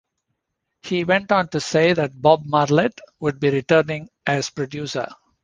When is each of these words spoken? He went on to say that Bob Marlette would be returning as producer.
He 0.81 1.03
went 1.03 1.31
on 1.31 1.49
to 1.49 1.59
say 1.59 1.93
that 1.93 2.19
Bob 2.19 2.41
Marlette 2.43 2.99
would 3.19 3.39
be 3.39 3.51
returning 3.51 4.09
as 4.25 4.49
producer. 4.49 5.07